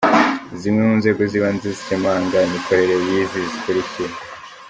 Zimwe 0.59 0.81
mu 0.89 0.95
nzego 0.99 1.21
z’ibanze 1.31 1.67
zikemanga 1.77 2.37
imikorere 2.47 2.93
y’izo 3.05 3.39
zikuriye 3.51 4.05